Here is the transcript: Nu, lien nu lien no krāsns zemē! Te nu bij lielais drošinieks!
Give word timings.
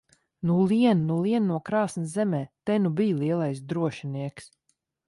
Nu, 0.49 0.55
lien 0.71 1.03
nu 1.09 1.17
lien 1.25 1.45
no 1.51 1.59
krāsns 1.69 2.15
zemē! 2.17 2.41
Te 2.65 2.79
nu 2.83 2.93
bij 2.97 3.13
lielais 3.21 3.59
drošinieks! 3.69 4.45